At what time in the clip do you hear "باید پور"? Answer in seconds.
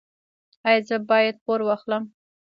1.09-1.59